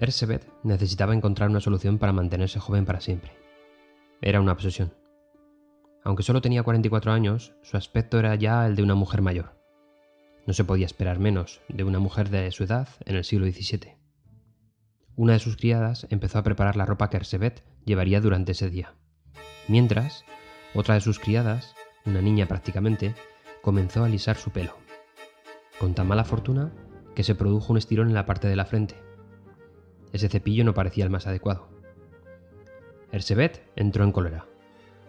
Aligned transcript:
Ersebet 0.00 0.50
necesitaba 0.62 1.14
encontrar 1.14 1.50
una 1.50 1.60
solución 1.60 1.98
para 1.98 2.14
mantenerse 2.14 2.58
joven 2.58 2.86
para 2.86 3.00
siempre. 3.00 3.32
Era 4.22 4.40
una 4.40 4.52
obsesión. 4.52 4.94
Aunque 6.02 6.22
solo 6.22 6.40
tenía 6.40 6.62
44 6.62 7.12
años, 7.12 7.52
su 7.62 7.76
aspecto 7.76 8.18
era 8.18 8.34
ya 8.34 8.66
el 8.66 8.76
de 8.76 8.82
una 8.82 8.94
mujer 8.94 9.20
mayor. 9.20 9.60
No 10.46 10.54
se 10.54 10.64
podía 10.64 10.86
esperar 10.86 11.18
menos 11.18 11.60
de 11.68 11.84
una 11.84 11.98
mujer 11.98 12.30
de 12.30 12.50
su 12.50 12.64
edad 12.64 12.88
en 13.04 13.16
el 13.16 13.24
siglo 13.24 13.46
XVII. 13.46 13.96
Una 15.16 15.34
de 15.34 15.38
sus 15.38 15.58
criadas 15.58 16.06
empezó 16.08 16.38
a 16.38 16.42
preparar 16.42 16.76
la 16.76 16.86
ropa 16.86 17.10
que 17.10 17.18
Ersebet 17.18 17.62
llevaría 17.84 18.22
durante 18.22 18.52
ese 18.52 18.70
día. 18.70 18.94
Mientras, 19.68 20.24
otra 20.74 20.94
de 20.94 21.02
sus 21.02 21.18
criadas, 21.18 21.74
una 22.06 22.22
niña 22.22 22.46
prácticamente, 22.46 23.14
comenzó 23.60 24.02
a 24.02 24.06
alisar 24.06 24.36
su 24.36 24.50
pelo. 24.50 24.72
Con 25.78 25.92
tan 25.92 26.08
mala 26.08 26.24
fortuna 26.24 26.72
que 27.14 27.22
se 27.22 27.34
produjo 27.34 27.72
un 27.72 27.78
estirón 27.78 28.08
en 28.08 28.14
la 28.14 28.24
parte 28.24 28.48
de 28.48 28.56
la 28.56 28.64
frente. 28.64 29.09
Ese 30.12 30.28
cepillo 30.28 30.64
no 30.64 30.74
parecía 30.74 31.04
el 31.04 31.10
más 31.10 31.26
adecuado. 31.26 31.68
Ersebet 33.12 33.62
entró 33.76 34.04
en 34.04 34.12
cólera. 34.12 34.46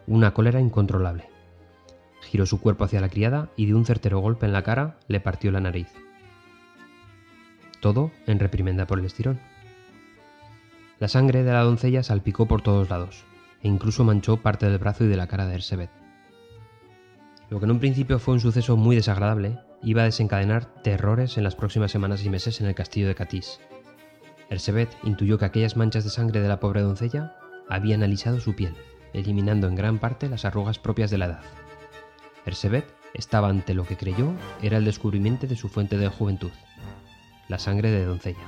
Una 0.07 0.33
cólera 0.33 0.59
incontrolable. 0.59 1.29
Giró 2.21 2.45
su 2.45 2.61
cuerpo 2.61 2.83
hacia 2.83 3.01
la 3.01 3.09
criada 3.09 3.49
y 3.55 3.65
de 3.65 3.75
un 3.75 3.85
certero 3.85 4.19
golpe 4.19 4.45
en 4.45 4.53
la 4.53 4.63
cara 4.63 4.97
le 5.07 5.19
partió 5.19 5.51
la 5.51 5.59
nariz. 5.59 5.87
Todo 7.79 8.11
en 8.27 8.39
reprimenda 8.39 8.85
por 8.85 8.99
el 8.99 9.05
estirón. 9.05 9.39
La 10.99 11.07
sangre 11.07 11.43
de 11.43 11.51
la 11.51 11.63
doncella 11.63 12.03
salpicó 12.03 12.47
por 12.47 12.61
todos 12.61 12.89
lados, 12.89 13.25
e 13.63 13.67
incluso 13.67 14.03
manchó 14.03 14.37
parte 14.37 14.69
del 14.69 14.77
brazo 14.77 15.03
y 15.03 15.07
de 15.07 15.17
la 15.17 15.27
cara 15.27 15.47
de 15.47 15.55
Ersebet. 15.55 15.89
Lo 17.49 17.59
que 17.59 17.65
en 17.65 17.71
un 17.71 17.79
principio 17.79 18.19
fue 18.19 18.35
un 18.35 18.39
suceso 18.39 18.77
muy 18.77 18.95
desagradable, 18.95 19.57
iba 19.81 20.03
a 20.03 20.05
desencadenar 20.05 20.65
terrores 20.83 21.37
en 21.37 21.43
las 21.43 21.55
próximas 21.55 21.91
semanas 21.91 22.23
y 22.23 22.29
meses 22.29 22.61
en 22.61 22.67
el 22.67 22.75
castillo 22.75 23.07
de 23.07 23.15
Catís. 23.15 23.59
Ersebet 24.51 24.89
intuyó 25.03 25.37
que 25.37 25.45
aquellas 25.45 25.77
manchas 25.77 26.03
de 26.03 26.09
sangre 26.09 26.41
de 26.41 26.49
la 26.49 26.59
pobre 26.59 26.81
doncella 26.81 27.33
habían 27.69 28.03
alisado 28.03 28.41
su 28.41 28.53
piel, 28.53 28.75
eliminando 29.13 29.69
en 29.69 29.75
gran 29.75 29.97
parte 29.97 30.27
las 30.27 30.43
arrugas 30.43 30.77
propias 30.77 31.09
de 31.09 31.17
la 31.17 31.25
edad. 31.27 31.41
Ersebet 32.45 32.85
estaba 33.13 33.47
ante 33.47 33.73
lo 33.73 33.85
que 33.85 33.95
creyó 33.95 34.33
era 34.61 34.77
el 34.77 34.83
descubrimiento 34.83 35.47
de 35.47 35.55
su 35.55 35.69
fuente 35.69 35.97
de 35.97 36.09
juventud, 36.09 36.51
la 37.47 37.59
sangre 37.59 37.91
de 37.91 38.03
doncella. 38.03 38.45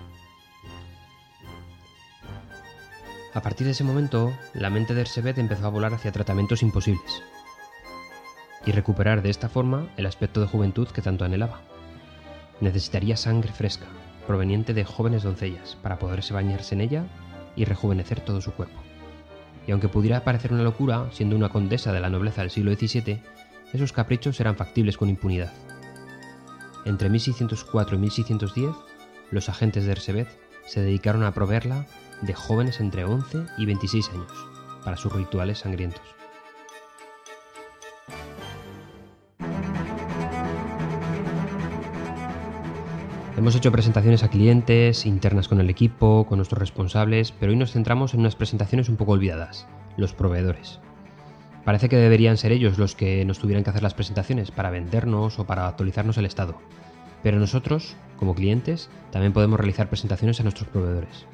A 3.34 3.42
partir 3.42 3.66
de 3.66 3.72
ese 3.72 3.86
momento, 3.86 4.34
la 4.54 4.70
mente 4.70 4.94
de 4.94 5.02
Ersebet 5.02 5.38
empezó 5.38 5.68
a 5.68 5.70
volar 5.70 5.94
hacia 5.94 6.12
tratamientos 6.12 6.64
imposibles 6.64 7.24
y 8.66 8.74
recuperar 8.74 9.22
de 9.22 9.30
esta 9.30 9.48
forma 9.48 9.88
el 9.96 10.06
aspecto 10.06 10.42
de 10.42 10.48
juventud 10.48 10.90
que 10.90 11.02
tanto 11.02 11.24
anhelaba. 11.24 11.62
Necesitaría 12.60 13.16
sangre 13.16 13.54
fresca, 13.54 13.88
proveniente 14.28 14.74
de 14.74 14.86
jóvenes 14.86 15.24
doncellas, 15.24 15.78
para 15.82 16.00
poderse 16.00 16.34
bañarse 16.34 16.76
en 16.76 16.82
ella 16.82 17.06
y 17.56 17.66
rejuvenecer 17.66 18.22
todo 18.22 18.42
su 18.42 18.54
cuerpo. 18.54 18.82
Y 19.68 19.72
aunque 19.72 19.88
pudiera 19.88 20.24
parecer 20.24 20.52
una 20.54 20.64
locura, 20.64 21.08
siendo 21.12 21.36
una 21.36 21.50
condesa 21.50 21.94
de 21.94 22.00
la 22.00 22.10
nobleza 22.10 22.42
del 22.42 22.52
siglo 22.52 22.74
XVII, 22.74 23.22
esos 23.74 23.94
caprichos 23.94 24.40
eran 24.40 24.56
factibles 24.56 24.98
con 24.98 25.10
impunidad. 25.10 25.54
Entre 26.86 27.10
1604 27.10 27.96
y 27.96 28.00
1610, 28.00 28.76
los 29.32 29.50
agentes 29.50 29.86
de 29.86 29.94
Ersebet 29.94 30.28
se 30.66 30.82
dedicaron 30.82 31.24
a 31.24 31.34
proveerla 31.34 31.86
de 32.22 32.34
jóvenes 32.34 32.80
entre 32.80 33.06
11 33.06 33.46
y 33.58 33.66
26 33.66 34.10
años 34.10 34.32
para 34.84 34.98
sus 34.98 35.14
rituales 35.14 35.60
sangrientos. 35.60 36.04
Hemos 43.36 43.56
hecho 43.56 43.72
presentaciones 43.72 44.22
a 44.24 44.30
clientes, 44.30 45.08
internas 45.08 45.48
con 45.48 45.60
el 45.60 45.72
equipo, 45.72 46.28
con 46.30 46.38
nuestros 46.38 46.60
responsables, 46.60 47.32
pero 47.32 47.52
hoy 47.52 47.58
nos 47.58 47.72
centramos 47.72 48.14
en 48.14 48.20
unas 48.20 48.36
presentaciones 48.36 48.90
un 48.90 48.96
poco 48.96 49.14
olvidadas, 49.14 49.66
los 49.98 50.14
proveedores. 50.14 50.80
Parece 51.66 51.90
que 51.90 51.96
deberían 51.96 52.38
ser 52.38 52.52
ellos 52.52 52.78
los 52.78 52.94
que 52.94 53.26
nos 53.26 53.40
tuvieran 53.40 53.64
que 53.64 53.72
hacer 53.72 53.82
las 53.82 53.96
presentaciones 53.96 54.52
para 54.52 54.70
vendernos 54.70 55.40
o 55.40 55.48
para 55.48 55.68
actualizarnos 55.68 56.20
el 56.20 56.28
estado. 56.28 56.60
Pero 57.24 57.40
nosotros, 57.40 57.96
como 58.18 58.36
clientes, 58.36 58.92
también 59.10 59.34
podemos 59.34 59.60
realizar 59.60 59.90
presentaciones 59.90 60.40
a 60.40 60.44
nuestros 60.44 60.70
proveedores. 60.70 61.26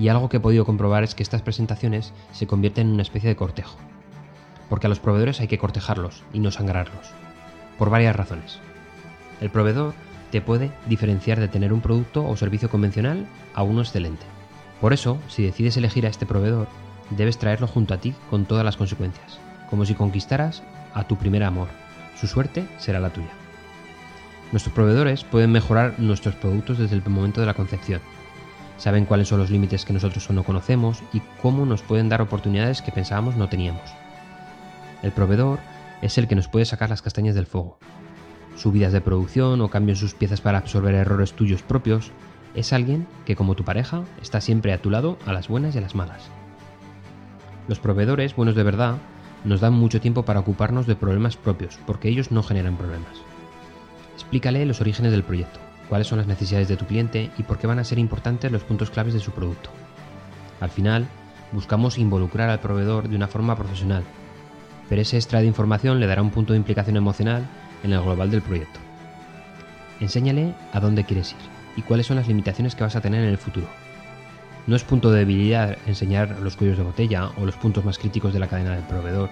Y 0.00 0.08
algo 0.08 0.28
que 0.28 0.38
he 0.38 0.40
podido 0.40 0.64
comprobar 0.64 1.04
es 1.04 1.14
que 1.14 1.22
estas 1.22 1.42
presentaciones 1.42 2.12
se 2.32 2.48
convierten 2.48 2.88
en 2.88 2.94
una 2.94 3.02
especie 3.02 3.28
de 3.28 3.36
cortejo. 3.36 3.78
Porque 4.68 4.88
a 4.88 4.90
los 4.90 4.98
proveedores 4.98 5.40
hay 5.40 5.46
que 5.46 5.58
cortejarlos 5.58 6.24
y 6.32 6.40
no 6.40 6.50
sangrarlos. 6.50 7.12
Por 7.78 7.88
varias 7.88 8.16
razones. 8.16 8.58
El 9.40 9.50
proveedor 9.50 9.94
te 10.32 10.40
puede 10.40 10.72
diferenciar 10.86 11.38
de 11.38 11.46
tener 11.46 11.74
un 11.74 11.82
producto 11.82 12.26
o 12.26 12.36
servicio 12.38 12.70
convencional 12.70 13.26
a 13.54 13.62
uno 13.62 13.82
excelente. 13.82 14.24
Por 14.80 14.94
eso, 14.94 15.18
si 15.28 15.44
decides 15.44 15.76
elegir 15.76 16.06
a 16.06 16.08
este 16.08 16.24
proveedor, 16.24 16.68
debes 17.10 17.36
traerlo 17.36 17.66
junto 17.66 17.92
a 17.92 17.98
ti 17.98 18.14
con 18.30 18.46
todas 18.46 18.64
las 18.64 18.78
consecuencias, 18.78 19.38
como 19.68 19.84
si 19.84 19.94
conquistaras 19.94 20.62
a 20.94 21.04
tu 21.04 21.16
primer 21.16 21.44
amor. 21.44 21.68
Su 22.18 22.26
suerte 22.26 22.66
será 22.78 22.98
la 22.98 23.10
tuya. 23.10 23.28
Nuestros 24.52 24.74
proveedores 24.74 25.22
pueden 25.22 25.52
mejorar 25.52 25.94
nuestros 25.98 26.34
productos 26.34 26.78
desde 26.78 26.96
el 26.96 27.04
momento 27.06 27.40
de 27.40 27.46
la 27.46 27.54
concepción. 27.54 28.00
Saben 28.78 29.04
cuáles 29.04 29.28
son 29.28 29.38
los 29.38 29.50
límites 29.50 29.84
que 29.84 29.92
nosotros 29.92 30.30
no 30.30 30.44
conocemos 30.44 31.02
y 31.12 31.20
cómo 31.42 31.66
nos 31.66 31.82
pueden 31.82 32.08
dar 32.08 32.22
oportunidades 32.22 32.80
que 32.80 32.90
pensábamos 32.90 33.36
no 33.36 33.50
teníamos. 33.50 33.82
El 35.02 35.12
proveedor 35.12 35.58
es 36.00 36.16
el 36.16 36.26
que 36.26 36.36
nos 36.36 36.48
puede 36.48 36.64
sacar 36.64 36.88
las 36.88 37.02
castañas 37.02 37.34
del 37.34 37.46
fuego, 37.46 37.78
subidas 38.56 38.92
de 38.92 39.00
producción 39.00 39.60
o 39.60 39.68
cambios 39.68 39.98
en 39.98 40.08
sus 40.08 40.14
piezas 40.14 40.40
para 40.40 40.58
absorber 40.58 40.94
errores 40.94 41.32
tuyos 41.32 41.62
propios, 41.62 42.10
es 42.54 42.72
alguien 42.72 43.06
que 43.24 43.36
como 43.36 43.54
tu 43.54 43.64
pareja 43.64 44.02
está 44.20 44.40
siempre 44.40 44.72
a 44.72 44.82
tu 44.82 44.90
lado 44.90 45.18
a 45.26 45.32
las 45.32 45.48
buenas 45.48 45.74
y 45.74 45.78
a 45.78 45.80
las 45.80 45.94
malas. 45.94 46.22
Los 47.68 47.78
proveedores, 47.78 48.36
buenos 48.36 48.54
de 48.54 48.62
verdad, 48.62 48.96
nos 49.44 49.60
dan 49.60 49.72
mucho 49.72 50.00
tiempo 50.00 50.24
para 50.24 50.40
ocuparnos 50.40 50.86
de 50.86 50.96
problemas 50.96 51.36
propios, 51.36 51.78
porque 51.86 52.08
ellos 52.08 52.30
no 52.30 52.42
generan 52.42 52.76
problemas. 52.76 53.16
Explícale 54.14 54.66
los 54.66 54.80
orígenes 54.80 55.12
del 55.12 55.24
proyecto, 55.24 55.58
cuáles 55.88 56.06
son 56.06 56.18
las 56.18 56.26
necesidades 56.26 56.68
de 56.68 56.76
tu 56.76 56.86
cliente 56.86 57.30
y 57.38 57.42
por 57.42 57.58
qué 57.58 57.66
van 57.66 57.78
a 57.78 57.84
ser 57.84 57.98
importantes 57.98 58.52
los 58.52 58.62
puntos 58.62 58.90
claves 58.90 59.14
de 59.14 59.20
su 59.20 59.32
producto. 59.32 59.70
Al 60.60 60.70
final, 60.70 61.08
buscamos 61.52 61.98
involucrar 61.98 62.50
al 62.50 62.60
proveedor 62.60 63.08
de 63.08 63.16
una 63.16 63.28
forma 63.28 63.56
profesional, 63.56 64.04
pero 64.88 65.02
ese 65.02 65.16
extra 65.16 65.40
de 65.40 65.46
información 65.46 66.00
le 66.00 66.06
dará 66.06 66.22
un 66.22 66.30
punto 66.30 66.52
de 66.52 66.58
implicación 66.58 66.96
emocional 66.96 67.48
en 67.82 67.92
el 67.92 68.02
global 68.02 68.30
del 68.30 68.42
proyecto. 68.42 68.80
Enséñale 70.00 70.54
a 70.72 70.80
dónde 70.80 71.04
quieres 71.04 71.32
ir 71.32 71.38
y 71.76 71.82
cuáles 71.82 72.06
son 72.06 72.16
las 72.16 72.28
limitaciones 72.28 72.74
que 72.74 72.84
vas 72.84 72.96
a 72.96 73.00
tener 73.00 73.22
en 73.22 73.30
el 73.30 73.38
futuro. 73.38 73.66
No 74.66 74.76
es 74.76 74.84
punto 74.84 75.10
de 75.10 75.20
debilidad 75.20 75.76
enseñar 75.86 76.38
los 76.40 76.56
cuellos 76.56 76.78
de 76.78 76.84
botella 76.84 77.30
o 77.40 77.46
los 77.46 77.56
puntos 77.56 77.84
más 77.84 77.98
críticos 77.98 78.32
de 78.32 78.38
la 78.38 78.48
cadena 78.48 78.74
del 78.74 78.84
proveedor. 78.84 79.28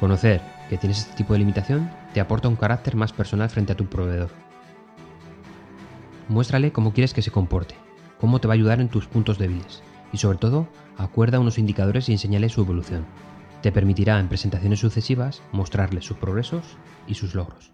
Conocer 0.00 0.40
que 0.68 0.78
tienes 0.78 1.00
este 1.00 1.16
tipo 1.16 1.34
de 1.34 1.40
limitación 1.40 1.90
te 2.12 2.20
aporta 2.20 2.48
un 2.48 2.56
carácter 2.56 2.96
más 2.96 3.12
personal 3.12 3.50
frente 3.50 3.72
a 3.72 3.76
tu 3.76 3.86
proveedor. 3.86 4.30
Muéstrale 6.28 6.72
cómo 6.72 6.92
quieres 6.94 7.12
que 7.12 7.22
se 7.22 7.30
comporte, 7.30 7.74
cómo 8.18 8.40
te 8.40 8.48
va 8.48 8.54
a 8.54 8.56
ayudar 8.56 8.80
en 8.80 8.88
tus 8.88 9.06
puntos 9.06 9.38
débiles 9.38 9.82
y 10.12 10.16
sobre 10.16 10.38
todo 10.38 10.68
acuerda 10.96 11.40
unos 11.40 11.58
indicadores 11.58 12.08
y 12.08 12.12
enséñale 12.12 12.48
su 12.48 12.62
evolución. 12.62 13.04
Te 13.64 13.72
permitirá 13.72 14.20
en 14.20 14.28
presentaciones 14.28 14.80
sucesivas 14.80 15.42
mostrarle 15.50 16.02
sus 16.02 16.18
progresos 16.18 16.76
y 17.06 17.14
sus 17.14 17.34
logros. 17.34 17.72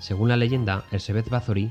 Según 0.00 0.28
la 0.28 0.36
leyenda, 0.36 0.82
Elsebeth 0.90 1.28
Bathory 1.28 1.70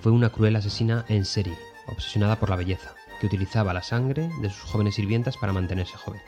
fue 0.00 0.12
una 0.12 0.30
cruel 0.30 0.54
asesina 0.54 1.04
en 1.08 1.24
serie, 1.24 1.58
obsesionada 1.88 2.38
por 2.38 2.50
la 2.50 2.56
belleza, 2.56 2.94
que 3.20 3.26
utilizaba 3.26 3.74
la 3.74 3.82
sangre 3.82 4.30
de 4.42 4.50
sus 4.50 4.70
jóvenes 4.70 4.94
sirvientas 4.94 5.36
para 5.36 5.52
mantenerse 5.52 5.96
joven. 5.96 6.22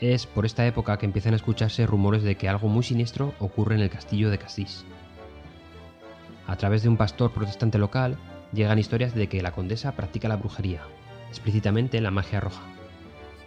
Es 0.00 0.26
por 0.26 0.44
esta 0.44 0.66
época 0.66 0.98
que 0.98 1.06
empiezan 1.06 1.32
a 1.32 1.36
escucharse 1.36 1.86
rumores 1.86 2.22
de 2.22 2.36
que 2.36 2.50
algo 2.50 2.68
muy 2.68 2.82
siniestro 2.82 3.32
ocurre 3.38 3.76
en 3.76 3.80
el 3.80 3.88
castillo 3.88 4.28
de 4.28 4.36
Cassis. 4.36 4.84
A 6.46 6.56
través 6.56 6.82
de 6.82 6.90
un 6.90 6.98
pastor 6.98 7.32
protestante 7.32 7.78
local, 7.78 8.18
llegan 8.52 8.78
historias 8.78 9.14
de 9.14 9.28
que 9.28 9.42
la 9.42 9.52
condesa 9.52 9.92
practica 9.92 10.28
la 10.28 10.36
brujería, 10.36 10.82
explícitamente 11.28 12.00
la 12.00 12.10
magia 12.10 12.40
roja, 12.40 12.62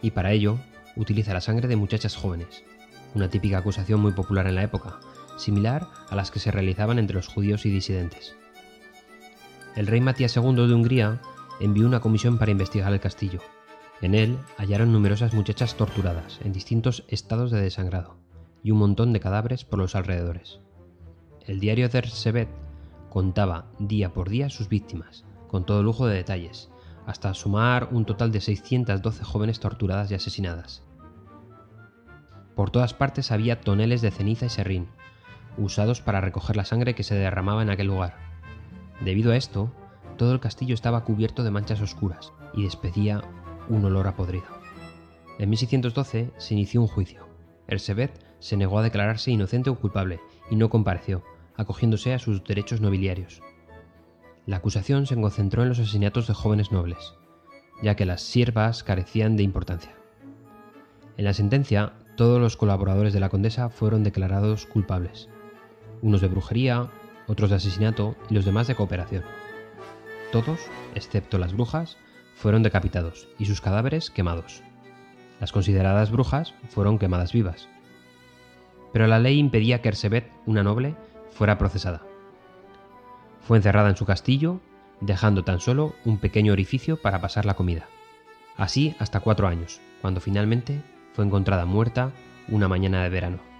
y 0.01 0.11
para 0.11 0.31
ello 0.31 0.59
utiliza 0.95 1.33
la 1.33 1.41
sangre 1.41 1.67
de 1.67 1.75
muchachas 1.75 2.15
jóvenes, 2.15 2.63
una 3.15 3.29
típica 3.29 3.57
acusación 3.57 3.99
muy 4.01 4.13
popular 4.13 4.47
en 4.47 4.55
la 4.55 4.63
época, 4.63 4.99
similar 5.37 5.87
a 6.09 6.15
las 6.15 6.31
que 6.31 6.39
se 6.39 6.51
realizaban 6.51 6.99
entre 6.99 7.15
los 7.15 7.27
judíos 7.27 7.65
y 7.65 7.69
disidentes. 7.69 8.35
El 9.75 9.87
rey 9.87 10.01
Matías 10.01 10.35
II 10.35 10.67
de 10.67 10.73
Hungría 10.73 11.21
envió 11.59 11.87
una 11.87 11.99
comisión 11.99 12.37
para 12.37 12.51
investigar 12.51 12.93
el 12.93 12.99
castillo. 12.99 13.39
En 14.01 14.15
él 14.15 14.37
hallaron 14.57 14.91
numerosas 14.91 15.33
muchachas 15.33 15.75
torturadas 15.75 16.39
en 16.43 16.53
distintos 16.53 17.03
estados 17.07 17.51
de 17.51 17.61
desangrado 17.61 18.17
y 18.61 18.71
un 18.71 18.79
montón 18.79 19.13
de 19.13 19.19
cadáveres 19.19 19.65
por 19.65 19.79
los 19.79 19.95
alrededores. 19.95 20.59
El 21.45 21.59
diario 21.59 21.89
Sebet 21.89 22.49
contaba 23.13 23.65
día 23.77 24.11
por 24.11 24.27
día 24.27 24.49
sus 24.49 24.69
víctimas, 24.69 25.23
con 25.47 25.67
todo 25.67 25.83
lujo 25.83 26.07
de 26.07 26.15
detalles, 26.15 26.71
hasta 27.05 27.35
sumar 27.35 27.89
un 27.91 28.05
total 28.05 28.31
de 28.31 28.41
612 28.41 29.23
jóvenes 29.23 29.59
torturadas 29.59 30.09
y 30.09 30.15
asesinadas. 30.15 30.81
Por 32.55 32.71
todas 32.71 32.95
partes 32.95 33.31
había 33.31 33.61
toneles 33.61 34.01
de 34.01 34.09
ceniza 34.09 34.47
y 34.47 34.49
serrín, 34.49 34.87
usados 35.59 36.01
para 36.01 36.21
recoger 36.21 36.55
la 36.55 36.65
sangre 36.65 36.95
que 36.95 37.03
se 37.03 37.13
derramaba 37.13 37.61
en 37.61 37.69
aquel 37.69 37.85
lugar. 37.85 38.15
Debido 39.05 39.31
a 39.31 39.37
esto, 39.37 39.71
todo 40.17 40.33
el 40.33 40.39
castillo 40.39 40.73
estaba 40.73 41.03
cubierto 41.03 41.43
de 41.43 41.51
manchas 41.51 41.81
oscuras 41.81 42.33
y 42.55 42.63
despedía 42.63 43.21
un 43.69 43.85
olor 43.85 44.07
a 44.07 44.15
podrido. 44.15 44.47
En 45.37 45.51
1612 45.51 46.31
se 46.35 46.53
inició 46.55 46.81
un 46.81 46.87
juicio. 46.87 47.27
Ersebet 47.67 48.25
se 48.39 48.57
negó 48.57 48.79
a 48.79 48.83
declararse 48.83 49.29
inocente 49.29 49.69
o 49.69 49.79
culpable 49.79 50.19
y 50.49 50.55
no 50.55 50.71
compareció, 50.71 51.23
acogiéndose 51.55 52.13
a 52.13 52.19
sus 52.19 52.43
derechos 52.43 52.81
nobiliarios. 52.81 53.41
La 54.45 54.57
acusación 54.57 55.05
se 55.05 55.15
concentró 55.15 55.63
en 55.63 55.69
los 55.69 55.79
asesinatos 55.79 56.27
de 56.27 56.33
jóvenes 56.33 56.71
nobles, 56.71 57.13
ya 57.81 57.95
que 57.95 58.05
las 58.05 58.21
siervas 58.21 58.83
carecían 58.83 59.37
de 59.37 59.43
importancia. 59.43 59.95
En 61.17 61.25
la 61.25 61.33
sentencia, 61.33 61.93
todos 62.17 62.41
los 62.41 62.57
colaboradores 62.57 63.13
de 63.13 63.19
la 63.19 63.29
condesa 63.29 63.69
fueron 63.69 64.03
declarados 64.03 64.65
culpables, 64.65 65.29
unos 66.01 66.21
de 66.21 66.27
brujería, 66.27 66.89
otros 67.27 67.49
de 67.49 67.55
asesinato 67.55 68.15
y 68.29 68.33
los 68.33 68.45
demás 68.45 68.67
de 68.67 68.75
cooperación. 68.75 69.23
Todos, 70.31 70.59
excepto 70.95 71.37
las 71.37 71.53
brujas, 71.53 71.97
fueron 72.35 72.63
decapitados 72.63 73.27
y 73.39 73.45
sus 73.45 73.61
cadáveres 73.61 74.09
quemados. 74.09 74.61
Las 75.39 75.51
consideradas 75.51 76.11
brujas 76.11 76.53
fueron 76.69 76.99
quemadas 76.99 77.31
vivas. 77.31 77.69
Pero 78.91 79.07
la 79.07 79.19
ley 79.19 79.39
impedía 79.39 79.81
que 79.81 79.89
Ersebet, 79.89 80.31
una 80.45 80.63
noble, 80.63 80.95
fuera 81.33 81.57
procesada. 81.57 82.01
Fue 83.47 83.57
encerrada 83.57 83.89
en 83.89 83.97
su 83.97 84.05
castillo, 84.05 84.59
dejando 85.01 85.43
tan 85.43 85.59
solo 85.59 85.95
un 86.05 86.17
pequeño 86.17 86.53
orificio 86.53 87.01
para 87.01 87.19
pasar 87.19 87.45
la 87.45 87.55
comida. 87.55 87.87
Así 88.55 88.95
hasta 88.99 89.19
cuatro 89.19 89.47
años, 89.47 89.81
cuando 90.01 90.21
finalmente 90.21 90.81
fue 91.13 91.25
encontrada 91.25 91.65
muerta 91.65 92.11
una 92.47 92.67
mañana 92.67 93.03
de 93.03 93.09
verano. 93.09 93.52